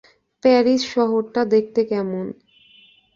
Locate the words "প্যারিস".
0.43-0.81